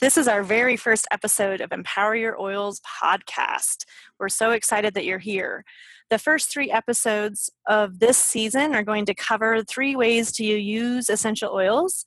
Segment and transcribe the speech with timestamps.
[0.00, 3.84] This is our very first episode of Empower Your Oils podcast.
[4.18, 5.64] We're so excited that you're here.
[6.08, 11.08] The first three episodes of this season are going to cover three ways to use
[11.08, 12.04] essential oils.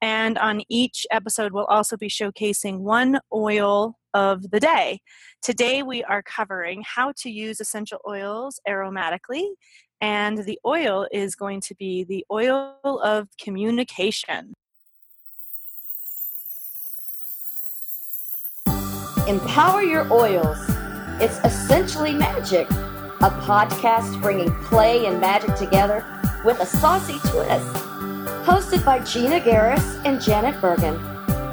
[0.00, 5.00] And on each episode, we'll also be showcasing one oil of the day.
[5.42, 9.48] Today, we are covering how to use essential oils aromatically.
[10.00, 14.54] And the oil is going to be the oil of communication.
[19.28, 20.58] Empower Your Oils.
[21.20, 26.04] It's essentially magic, a podcast bringing play and magic together
[26.44, 27.72] with a saucy twist.
[28.44, 31.00] Hosted by Gina Garris and Janet Bergen,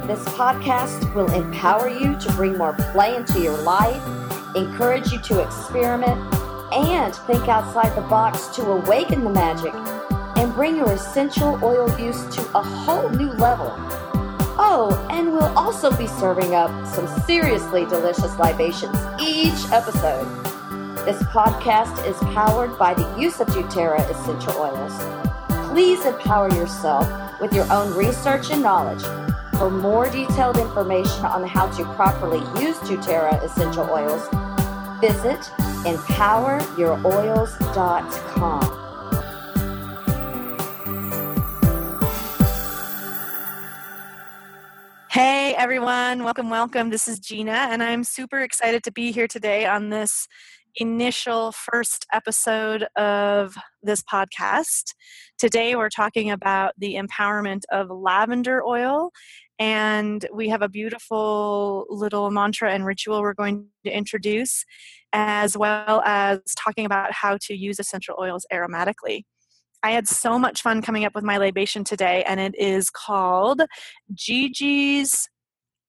[0.08, 4.02] this podcast will empower you to bring more play into your life,
[4.56, 6.18] encourage you to experiment,
[6.72, 9.72] and think outside the box to awaken the magic
[10.36, 13.70] and bring your essential oil use to a whole new level.
[14.72, 20.24] Oh, and we'll also be serving up some seriously delicious libations each episode.
[21.04, 24.96] This podcast is powered by the use of doTERRA essential oils.
[25.70, 29.02] Please empower yourself with your own research and knowledge.
[29.58, 34.28] For more detailed information on how to properly use doTERRA essential oils,
[35.00, 35.50] visit
[35.82, 38.79] empoweryouroils.com.
[45.60, 46.88] everyone, welcome, welcome.
[46.88, 50.26] This is Gina, and I'm super excited to be here today on this
[50.76, 54.94] initial first episode of this podcast.
[55.36, 59.10] Today, we're talking about the empowerment of lavender oil,
[59.58, 64.64] and we have a beautiful little mantra and ritual we're going to introduce,
[65.12, 69.24] as well as talking about how to use essential oils aromatically.
[69.82, 73.60] I had so much fun coming up with my libation today, and it is called
[74.14, 75.28] Gigi's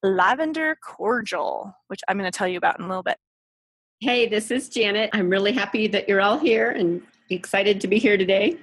[0.03, 3.17] Lavender Cordial, which I'm going to tell you about in a little bit.
[3.99, 5.11] Hey, this is Janet.
[5.13, 8.57] I'm really happy that you're all here and excited to be here today.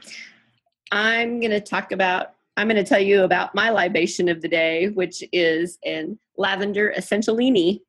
[0.91, 4.49] I'm going to talk about, I'm going to tell you about my libation of the
[4.49, 7.81] day, which is in lavender essentialini,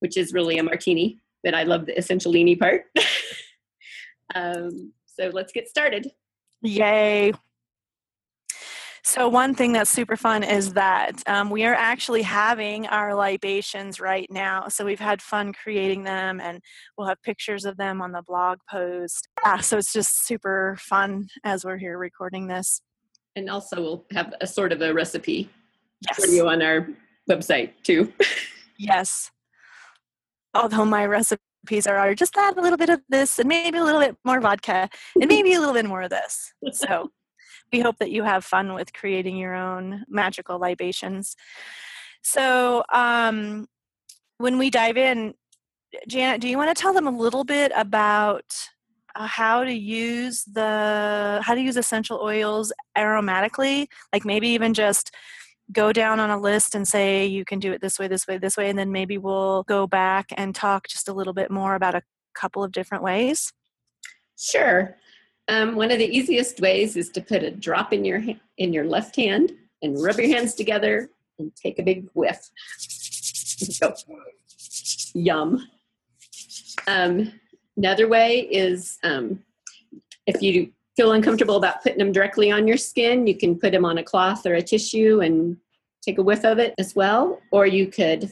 [0.00, 2.86] which is really a martini, but I love the essentialini part.
[4.34, 6.10] um, so let's get started.
[6.62, 7.32] Yay.
[9.06, 14.00] So, one thing that's super fun is that um, we are actually having our libations
[14.00, 14.66] right now.
[14.66, 16.60] So, we've had fun creating them and
[16.98, 19.28] we'll have pictures of them on the blog post.
[19.44, 22.80] Yeah, so, it's just super fun as we're here recording this.
[23.36, 25.48] And also, we'll have a sort of a recipe
[26.00, 26.24] yes.
[26.24, 26.88] for you on our
[27.30, 28.12] website too.
[28.76, 29.30] yes.
[30.52, 33.78] Although my recipe recipes are, are just add a little bit of this and maybe
[33.78, 34.88] a little bit more vodka
[35.20, 36.52] and maybe a little bit more of this.
[36.72, 37.10] So
[37.72, 41.36] we hope that you have fun with creating your own magical libations.
[42.22, 43.66] So um,
[44.38, 45.34] when we dive in,
[46.08, 48.44] Janet, do you want to tell them a little bit about
[49.14, 53.86] uh, how to use the how to use essential oils aromatically?
[54.12, 55.14] Like maybe even just
[55.72, 58.38] go down on a list and say you can do it this way this way
[58.38, 61.74] this way and then maybe we'll go back and talk just a little bit more
[61.74, 62.02] about a
[62.34, 63.52] couple of different ways
[64.38, 64.96] sure
[65.48, 68.22] um, one of the easiest ways is to put a drop in your
[68.58, 69.52] in your left hand
[69.82, 72.50] and rub your hands together and take a big whiff
[73.80, 73.94] go
[75.14, 75.66] yum
[76.86, 77.32] um,
[77.76, 79.42] another way is um,
[80.26, 83.84] if you feel uncomfortable about putting them directly on your skin, you can put them
[83.84, 85.56] on a cloth or a tissue and
[86.02, 87.40] take a whiff of it as well.
[87.52, 88.30] Or you could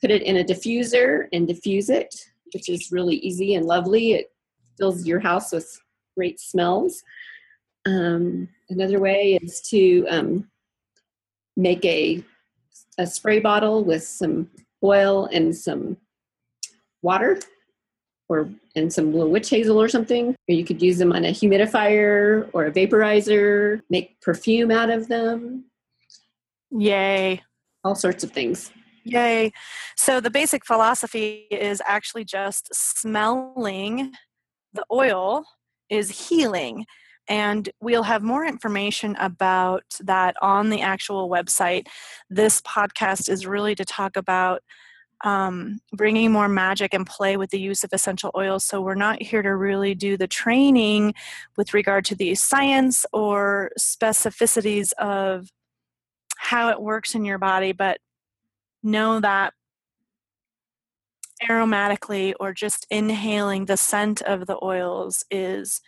[0.00, 2.14] put it in a diffuser and diffuse it,
[2.52, 4.14] which is really easy and lovely.
[4.14, 4.32] It
[4.78, 5.78] fills your house with
[6.16, 7.02] great smells.
[7.86, 10.50] Um, another way is to um,
[11.56, 12.24] make a,
[12.98, 14.50] a spray bottle with some
[14.84, 15.96] oil and some
[17.02, 17.38] water
[18.28, 20.30] or and some little witch hazel or something.
[20.30, 25.08] Or you could use them on a humidifier or a vaporizer, make perfume out of
[25.08, 25.66] them.
[26.70, 27.42] Yay.
[27.84, 28.70] All sorts of things.
[29.04, 29.52] Yay.
[29.96, 34.12] So the basic philosophy is actually just smelling
[34.72, 35.44] the oil
[35.88, 36.86] is healing.
[37.28, 41.86] And we'll have more information about that on the actual website.
[42.28, 44.62] This podcast is really to talk about
[45.24, 48.64] um, bringing more magic and play with the use of essential oils.
[48.64, 51.14] So, we're not here to really do the training
[51.56, 55.48] with regard to the science or specificities of
[56.36, 57.98] how it works in your body, but
[58.82, 59.54] know that
[61.48, 65.80] aromatically or just inhaling the scent of the oils is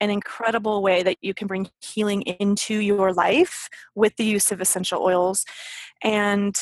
[0.00, 4.60] an incredible way that you can bring healing into your life with the use of
[4.60, 5.44] essential oils.
[6.02, 6.56] And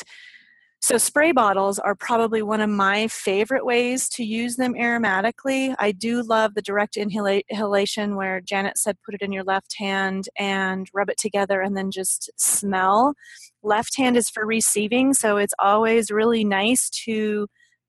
[0.79, 5.75] so, spray bottles are probably one of my favorite ways to use them aromatically.
[5.79, 10.29] I do love the direct inhalation where Janet said put it in your left hand
[10.37, 13.15] and rub it together and then just smell.
[13.63, 17.47] Left hand is for receiving, so it's always really nice to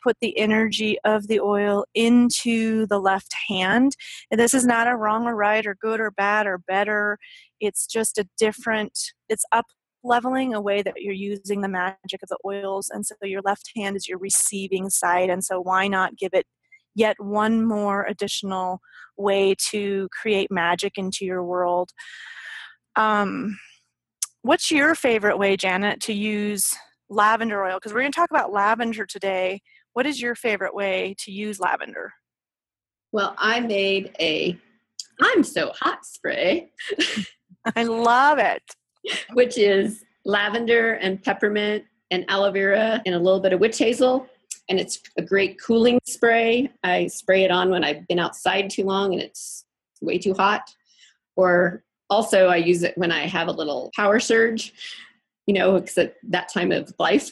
[0.08, 3.92] put the energy of the oil into the left hand.
[4.30, 7.18] And this is not a wrong or right or good or bad or better.
[7.60, 9.66] It's just a different, it's up
[10.02, 12.88] leveling a way that you're using the magic of the oils.
[12.88, 15.28] And so your left hand is your receiving side.
[15.28, 16.46] And so why not give it
[16.94, 18.80] yet one more additional
[19.18, 21.90] way to create magic into your world?
[22.96, 23.58] Um,
[24.40, 26.74] what's your favorite way janet to use
[27.10, 27.76] lavender oil?
[27.76, 29.60] Because we're going to talk about lavender today
[29.98, 32.12] what is your favorite way to use lavender
[33.10, 34.56] well i made a
[35.20, 36.70] i'm so hot spray
[37.76, 38.62] i love it
[39.32, 44.28] which is lavender and peppermint and aloe vera and a little bit of witch hazel.
[44.70, 46.70] And it's a great cooling spray.
[46.84, 49.64] I spray it on when I've been outside too long and it's
[50.02, 50.62] way too hot.
[51.36, 54.74] Or also, I use it when I have a little power surge,
[55.46, 57.30] you know, it's at that time of life.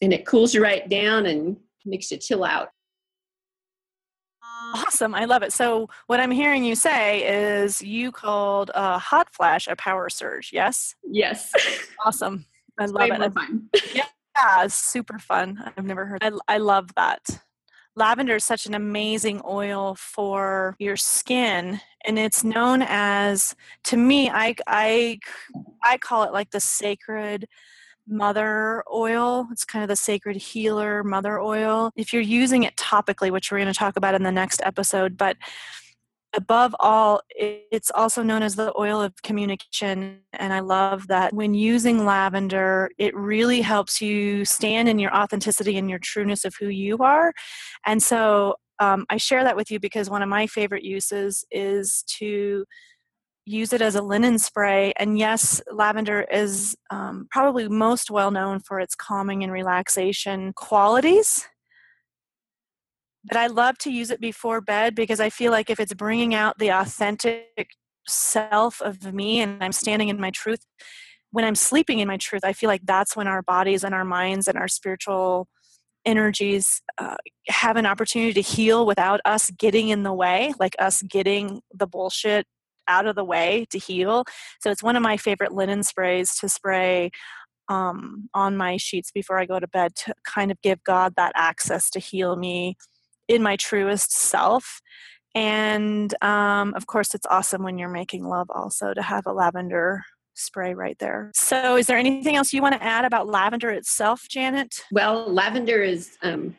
[0.00, 2.68] And it cools you right down and makes it chill out.
[4.42, 5.14] Um, awesome.
[5.14, 5.52] I love it.
[5.52, 7.24] So, what I'm hearing you say
[7.62, 10.94] is you called a hot flash a power surge, yes?
[11.08, 11.52] Yes.
[12.04, 12.46] Awesome.
[12.78, 13.32] I love it.
[13.32, 13.68] Fun.
[13.94, 15.72] yeah, super fun.
[15.76, 16.22] I've never heard.
[16.22, 17.20] I, I love that.
[17.96, 23.54] Lavender is such an amazing oil for your skin, and it's known as,
[23.84, 25.20] to me, I I
[25.84, 27.46] I call it like the sacred
[28.06, 29.46] mother oil.
[29.50, 31.90] It's kind of the sacred healer mother oil.
[31.96, 35.16] If you're using it topically, which we're going to talk about in the next episode,
[35.16, 35.36] but
[36.36, 40.20] above all, it's also known as the oil of communication.
[40.32, 45.78] And I love that when using lavender, it really helps you stand in your authenticity
[45.78, 47.32] and your trueness of who you are.
[47.86, 52.04] And so um, I share that with you because one of my favorite uses is
[52.18, 52.64] to
[53.46, 54.92] use it as a linen spray.
[54.96, 61.46] And yes, lavender is um, probably most well known for its calming and relaxation qualities.
[63.24, 66.34] But I love to use it before bed because I feel like if it's bringing
[66.34, 67.68] out the authentic
[68.06, 70.60] self of me and I'm standing in my truth,
[71.30, 74.04] when I'm sleeping in my truth, I feel like that's when our bodies and our
[74.04, 75.48] minds and our spiritual
[76.04, 77.16] energies uh,
[77.48, 81.86] have an opportunity to heal without us getting in the way, like us getting the
[81.86, 82.46] bullshit
[82.88, 84.24] out of the way to heal.
[84.60, 87.10] So it's one of my favorite linen sprays to spray
[87.68, 91.32] um, on my sheets before I go to bed to kind of give God that
[91.34, 92.76] access to heal me
[93.28, 94.80] in my truest self.
[95.34, 100.02] And um, of course, it's awesome when you're making love also to have a lavender
[100.34, 101.30] spray right there.
[101.34, 104.82] So, is there anything else you want to add about lavender itself, Janet?
[104.92, 106.56] Well, lavender is um,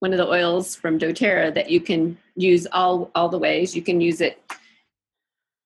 [0.00, 3.74] one of the oils from doTERRA that you can use all all the ways.
[3.74, 4.40] You can use it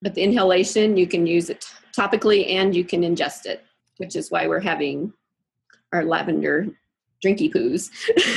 [0.05, 1.65] but the inhalation, you can use it
[1.97, 3.65] topically and you can ingest it,
[3.97, 5.13] which is why we're having
[5.93, 6.69] our lavender
[7.25, 7.91] drinky poos.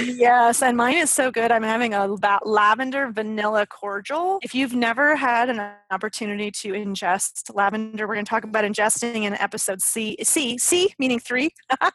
[0.18, 1.52] yes, and mine is so good.
[1.52, 2.08] I'm having a
[2.46, 4.40] lavender vanilla cordial.
[4.42, 9.24] If you've never had an opportunity to ingest lavender, we're going to talk about ingesting
[9.24, 10.16] in episode C.
[10.24, 11.50] C, C meaning three.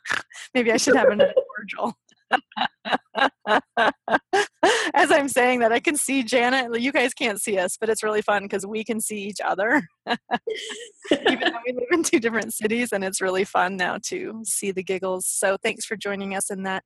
[0.54, 1.96] Maybe I should have another cordial.
[4.94, 6.80] As I'm saying that, I can see Janet.
[6.80, 9.82] You guys can't see us, but it's really fun because we can see each other.
[10.06, 14.70] Even though we live in two different cities, and it's really fun now to see
[14.70, 15.26] the giggles.
[15.26, 16.84] So thanks for joining us in that.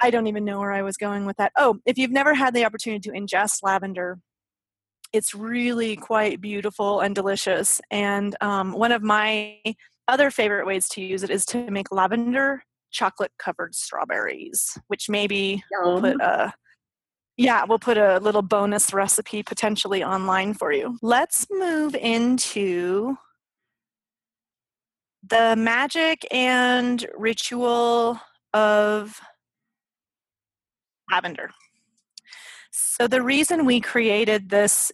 [0.00, 1.52] I don't even know where I was going with that.
[1.56, 4.18] Oh, if you've never had the opportunity to ingest lavender,
[5.12, 7.80] it's really quite beautiful and delicious.
[7.90, 9.58] And um, one of my
[10.08, 12.62] other favorite ways to use it is to make lavender
[12.96, 16.52] chocolate covered strawberries, which maybe we'll put a
[17.36, 20.98] yeah, we'll put a little bonus recipe potentially online for you.
[21.02, 23.18] Let's move into
[25.22, 28.18] the magic and ritual
[28.54, 29.20] of
[31.10, 31.50] lavender.
[32.70, 34.90] So, the reason we created this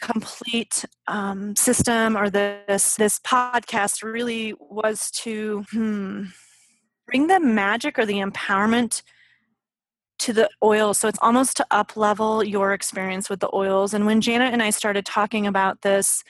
[0.00, 6.24] complete um, system or this this podcast really was to hmm,
[7.10, 9.02] bring the magic or the empowerment
[10.18, 14.06] to the oil so it's almost to up level your experience with the oils and
[14.06, 16.22] when janet and i started talking about this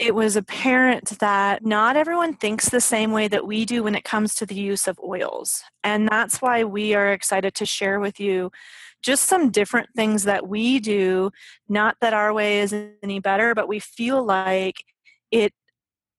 [0.00, 4.02] it was apparent that not everyone thinks the same way that we do when it
[4.02, 5.62] comes to the use of oils.
[5.84, 8.50] And that's why we are excited to share with you
[9.02, 11.30] just some different things that we do.
[11.68, 14.76] Not that our way is any better, but we feel like
[15.30, 15.52] it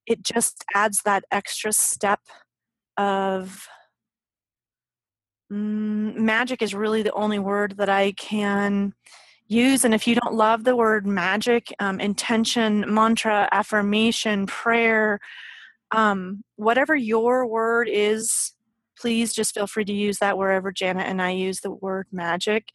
[0.06, 2.20] it just adds that extra step
[2.98, 3.68] of
[5.52, 8.94] mm, magic is really the only word that I can
[9.48, 9.84] use.
[9.84, 15.20] And if you don't love the word magic, um, intention, mantra, affirmation, prayer,
[15.92, 18.54] um, whatever your word is,
[18.98, 22.70] please just feel free to use that wherever Janet and I use the word magic.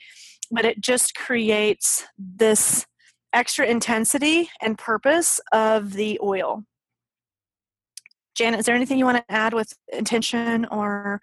[0.50, 2.87] But it just creates this
[3.32, 6.64] extra intensity and purpose of the oil.
[8.37, 11.23] Janet, is there anything you want to add with intention or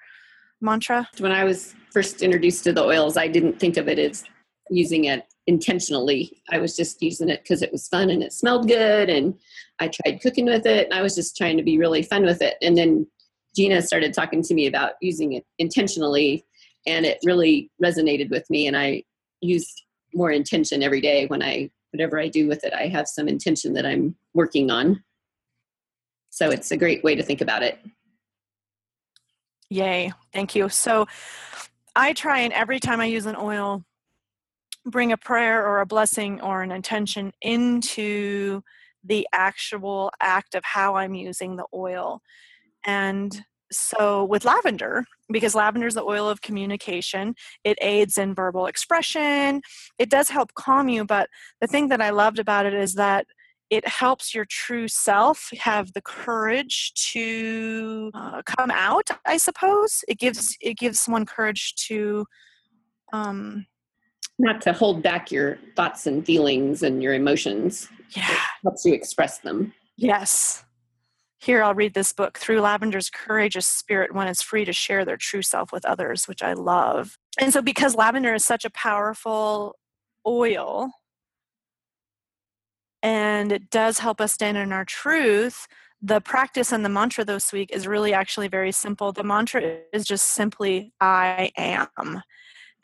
[0.62, 1.08] mantra?
[1.20, 4.24] When I was first introduced to the oils, I didn't think of it as
[4.70, 6.42] using it intentionally.
[6.50, 9.36] I was just using it because it was fun and it smelled good, and
[9.80, 10.86] I tried cooking with it.
[10.86, 12.56] And I was just trying to be really fun with it.
[12.64, 13.06] And then
[13.56, 16.44] Gina started talking to me about using it intentionally,
[16.88, 18.66] and it really resonated with me.
[18.66, 19.04] And I
[19.42, 19.72] use
[20.16, 22.74] more intention every day when I whatever I do with it.
[22.74, 25.04] I have some intention that I'm working on.
[26.34, 27.78] So it's a great way to think about it.
[29.70, 30.12] Yay.
[30.34, 30.68] Thank you.
[30.68, 31.06] So
[31.96, 33.84] I try and every time I use an oil,
[34.84, 38.64] bring a prayer or a blessing or an intention into
[39.04, 42.20] the actual act of how I'm using the oil.
[42.84, 48.66] And so with lavender, because lavender is the oil of communication, it aids in verbal
[48.66, 49.62] expression.
[50.00, 51.30] It does help calm you, but
[51.62, 53.28] the thing that I loved about it is that
[53.70, 60.04] it helps your true self have the courage to uh, come out i suppose.
[60.08, 62.26] It gives it gives someone courage to
[63.12, 63.66] um
[64.40, 67.88] not to hold back your thoughts and feelings and your emotions.
[68.16, 68.32] Yeah.
[68.32, 69.74] it helps you express them.
[69.98, 70.64] Yes.
[71.40, 75.18] Here i'll read this book through lavender's courageous spirit one is free to share their
[75.18, 77.18] true self with others which i love.
[77.40, 79.76] And so because lavender is such a powerful
[80.26, 80.92] oil
[83.04, 85.68] and it does help us stand in our truth
[86.02, 90.06] the practice and the mantra this week is really actually very simple the mantra is
[90.06, 92.22] just simply i am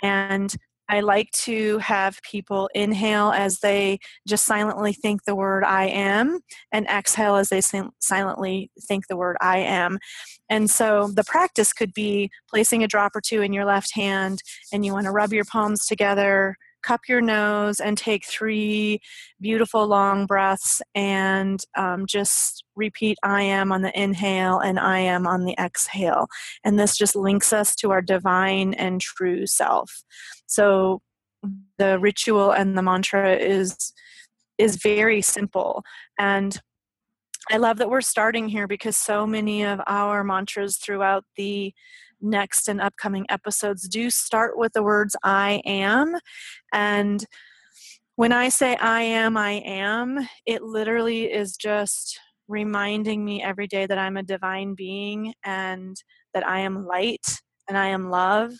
[0.03, 0.55] and
[0.89, 6.39] I like to have people inhale as they just silently think the word I am,
[6.71, 7.61] and exhale as they
[7.99, 9.99] silently think the word I am.
[10.49, 14.41] And so the practice could be placing a drop or two in your left hand,
[14.73, 18.99] and you want to rub your palms together cup your nose and take three
[19.39, 25.27] beautiful long breaths and um, just repeat I am on the inhale and I am
[25.27, 26.27] on the exhale.
[26.63, 30.03] And this just links us to our divine and true self.
[30.45, 31.01] So
[31.77, 33.93] the ritual and the mantra is
[34.57, 35.83] is very simple
[36.17, 36.59] and
[37.51, 41.73] I love that we're starting here because so many of our mantras throughout the
[42.21, 46.15] next and upcoming episodes do start with the words I am.
[46.71, 47.25] And
[48.17, 53.87] when I say I am, I am, it literally is just reminding me every day
[53.87, 55.97] that I'm a divine being and
[56.35, 57.25] that I am light
[57.67, 58.51] and I am love.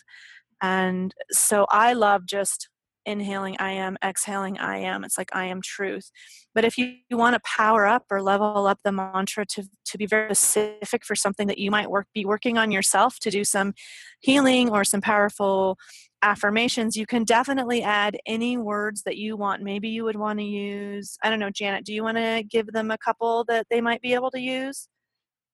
[0.62, 2.68] And so I love just
[3.06, 5.04] inhaling I am, exhaling I am.
[5.04, 6.10] It's like I am truth.
[6.54, 9.98] But if you, you want to power up or level up the mantra to, to
[9.98, 13.44] be very specific for something that you might work be working on yourself to do
[13.44, 13.74] some
[14.20, 15.78] healing or some powerful
[16.22, 19.62] affirmations, you can definitely add any words that you want.
[19.62, 22.72] Maybe you would want to use, I don't know, Janet, do you want to give
[22.72, 24.88] them a couple that they might be able to use?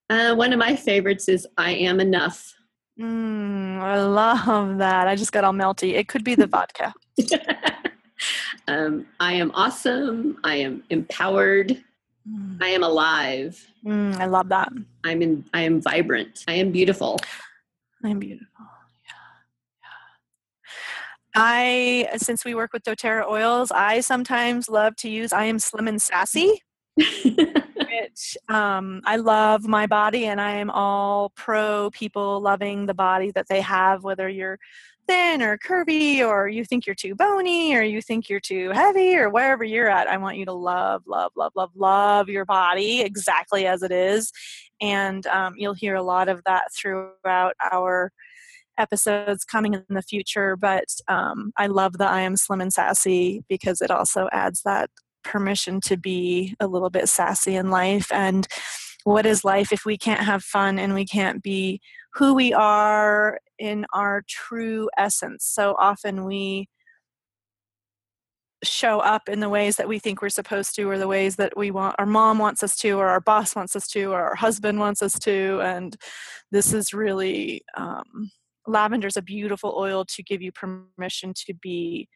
[0.09, 2.56] Uh, one of my favorites is I am enough.
[2.99, 5.07] Mm, I love that.
[5.07, 5.95] I just got all melty.
[5.95, 6.95] It could be the vodka.
[8.69, 10.38] um, I am awesome.
[10.45, 11.83] I am empowered.
[12.29, 12.62] Mm.
[12.62, 13.67] I am alive.
[13.85, 14.73] Mm, I love that.
[15.05, 15.45] I'm in.
[15.53, 16.45] I am vibrant.
[16.49, 17.19] I am beautiful.
[18.05, 18.49] I am beautiful.
[21.38, 25.87] I, since we work with doTERRA oils, I sometimes love to use I am slim
[25.87, 26.62] and sassy.
[28.49, 33.49] um, I love my body, and I am all pro people loving the body that
[33.49, 34.59] they have, whether you're
[35.07, 39.17] thin or curvy, or you think you're too bony, or you think you're too heavy,
[39.17, 40.09] or wherever you're at.
[40.09, 44.33] I want you to love, love, love, love, love your body exactly as it is.
[44.81, 48.13] And um, you'll hear a lot of that throughout our
[48.79, 53.43] episodes coming in the future but um, i love the i am slim and sassy
[53.49, 54.91] because it also adds that
[55.26, 58.11] permission to be a little bit sassy in life?
[58.12, 58.47] And
[59.04, 61.80] what is life if we can't have fun and we can't be
[62.14, 65.45] who we are in our true essence?
[65.45, 66.68] So often we
[68.64, 71.56] show up in the ways that we think we're supposed to or the ways that
[71.56, 74.35] we want our mom wants us to or our boss wants us to or our
[74.35, 75.61] husband wants us to.
[75.62, 75.97] And
[76.50, 78.30] this is really um,
[78.66, 82.09] lavender is a beautiful oil to give you permission to be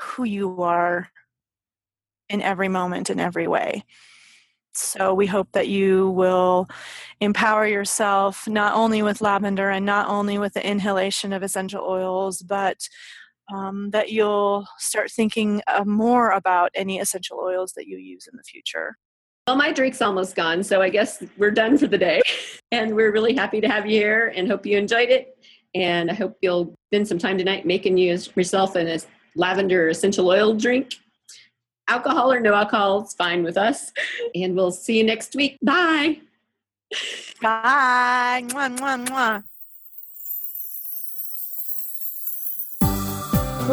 [0.00, 1.08] who you are
[2.32, 3.84] in every moment in every way
[4.74, 6.66] so we hope that you will
[7.20, 12.42] empower yourself not only with lavender and not only with the inhalation of essential oils
[12.42, 12.88] but
[13.52, 18.36] um, that you'll start thinking uh, more about any essential oils that you use in
[18.36, 18.96] the future.
[19.46, 22.22] Well, my drink's almost gone, so I guess we're done for the day.
[22.70, 25.36] And we're really happy to have you here and hope you enjoyed it.
[25.74, 28.98] And I hope you'll spend some time tonight making you yourself an
[29.36, 30.94] lavender essential oil drink.
[31.92, 33.92] Alcohol or no alcohol, it's fine with us.
[34.34, 35.58] And we'll see you next week.
[35.62, 36.18] Bye.
[37.40, 38.44] Bye.
[38.48, 39.42] Mwah, mwah, mwah.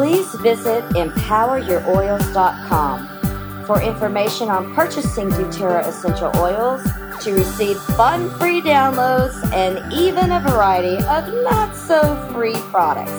[0.00, 6.82] please visit empoweryouroils.com for information on purchasing doTERRA essential oils
[7.22, 13.12] to receive fun free downloads and even a variety of not so free products.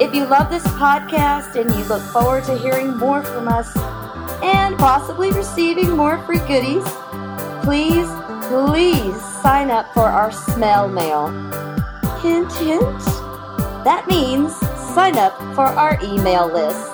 [0.00, 3.72] If you love this podcast and you look forward to hearing more from us
[4.44, 6.84] and possibly receiving more free goodies,
[7.64, 8.08] please,
[8.48, 11.28] please sign up for our smell mail.
[12.20, 13.04] Hint, hint.
[13.84, 14.54] That means
[14.94, 16.93] sign up for our email list.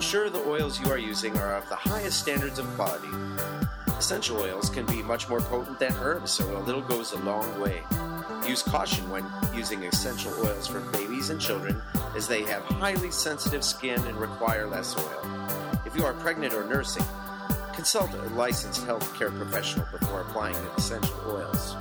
[0.00, 3.10] Ensure the oils you are using are of the highest standards of quality.
[3.98, 7.60] Essential oils can be much more potent than herbs, so a little goes a long
[7.60, 7.82] way.
[8.48, 11.82] Use caution when using essential oils for babies and children,
[12.16, 15.20] as they have highly sensitive skin and require less oil.
[15.84, 17.04] If you are pregnant or nursing,
[17.74, 21.76] consult a licensed healthcare professional before applying essential oils.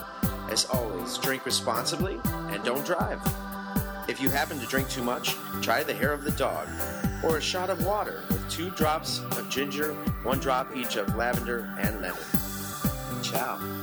[0.49, 3.21] As always, drink responsibly and don't drive.
[4.09, 6.67] If you happen to drink too much, try the hair of the dog
[7.23, 11.69] or a shot of water with two drops of ginger, one drop each of lavender
[11.79, 12.19] and lemon.
[13.21, 13.78] Ciao.